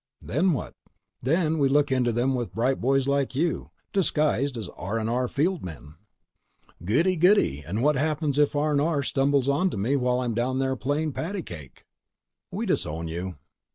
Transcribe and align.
"Then 0.23 0.53
what?" 0.53 0.73
"Then 1.21 1.59
we 1.59 1.69
look 1.69 1.91
into 1.91 2.11
them 2.11 2.33
with 2.33 2.55
bright 2.55 2.81
boys 2.81 3.07
like 3.07 3.35
you—disguised 3.35 4.57
as 4.57 4.67
R&R 4.69 5.27
field 5.27 5.63
men." 5.63 5.93
"Goody, 6.83 7.15
goody. 7.15 7.59
And 7.63 7.83
what 7.83 7.97
happens 7.97 8.39
if 8.39 8.55
R&R 8.55 9.03
stumbles 9.03 9.47
onto 9.47 9.77
me 9.77 9.95
while 9.95 10.21
I'm 10.21 10.33
down 10.33 10.57
there 10.57 10.75
playing 10.75 11.13
patty 11.13 11.43
cake?" 11.43 11.85
"We 12.49 12.65
disown 12.65 13.09
you." 13.09 13.35